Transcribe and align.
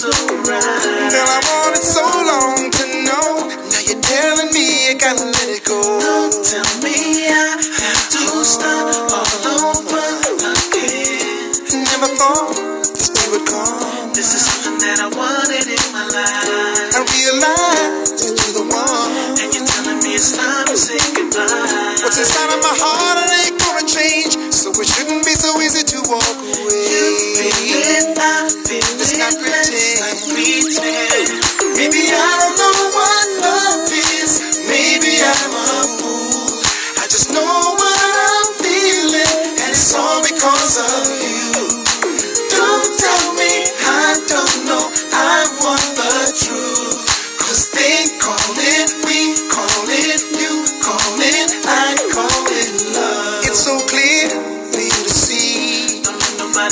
so 0.00 0.08
right. 0.48 1.12
Girl, 1.12 1.28
I 1.28 1.40
wanted 1.44 1.84
so 1.84 2.00
long 2.00 2.72
to 2.72 2.84
know. 3.04 3.52
Now 3.52 3.84
you're 3.84 4.00
telling 4.00 4.48
me 4.48 4.88
you 4.88 4.96
gotta 4.96 5.28
let 5.28 5.48
it 5.52 5.60
go. 5.60 5.76
Don't 5.76 6.32
tell 6.40 6.72
me 6.80 7.28
I 7.28 7.60
have 7.60 8.04
to 8.08 8.24
start 8.40 8.96
all 9.12 9.76
over 9.76 10.08
again. 10.56 11.52
Never 11.84 12.08
thought 12.16 12.56
this 12.96 13.12
day 13.12 13.28
would 13.28 13.44
come. 13.44 14.16
This 14.16 14.32
is 14.32 14.40
something 14.48 14.80
that 14.80 15.04
I 15.04 15.08
wanted 15.12 15.68
in 15.68 15.84
my 15.92 16.08
life. 16.08 16.96
I 16.96 17.00
realized 17.04 18.24
that 18.24 18.40
you're 18.40 18.56
the 18.56 18.66
one. 18.72 19.36
And 19.36 19.52
you're 19.52 19.68
telling 19.68 20.00
me 20.00 20.16
it's 20.16 20.32
time 20.32 20.64
to 20.64 20.80
say 20.80 20.96
goodbye. 21.12 22.00
What's 22.00 22.16
inside 22.16 22.56
of 22.56 22.60
my 22.64 22.72
heart, 22.72 23.20
it 23.20 23.52
ain't 23.52 23.60
gonna 23.60 23.84
change. 23.84 24.32
So 24.48 24.72
it 24.72 24.88
shouldn't 24.88 25.28
be 25.28 25.36
so 25.36 25.60
easy 25.60 25.84
to 25.84 25.98
walk 26.08 26.24
away. 26.40 26.79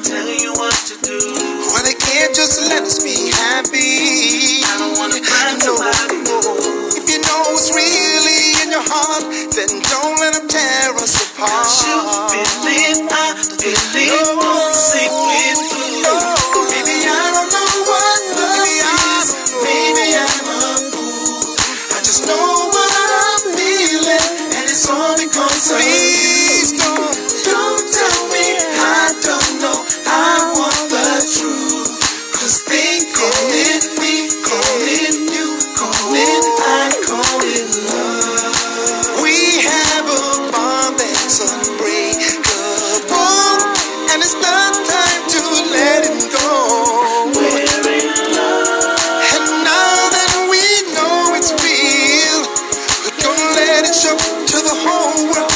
Nobody 0.00 0.08
tell 0.08 0.44
you 0.44 0.52
what 0.52 0.74
to 0.86 0.96
do. 1.02 1.18
Why 1.72 1.82
they 1.82 1.94
can't 1.94 2.34
just 2.34 2.60
let 2.68 2.82
us 2.82 3.02
be 3.02 3.30
happy. 3.30 4.62
I 4.64 4.78
don't 4.78 4.96
wanna 4.98 5.20
find 5.20 5.58
No, 5.58 5.76
somebody 5.76 6.24
no. 6.24 6.96
If 6.96 7.08
you 7.08 7.20
know 7.20 7.40
what's 7.52 7.70
really 7.74 8.62
in 8.62 8.70
your 8.70 8.84
heart, 8.84 9.24
then 9.54 9.82
don't 9.90 10.20
let 10.20 10.34
them 10.34 10.48
tear 10.48 10.94
us 10.96 11.14
apart. 11.32 11.50
Cause 11.50 11.86
you 11.86 11.96
it, 12.70 13.12
I 13.12 13.34
feel 13.60 14.00
it. 14.00 14.36
Won't 14.36 15.19
up 54.06 54.18
to 54.46 54.56
the 54.56 54.74
whole 54.74 55.30
world. 55.30 55.49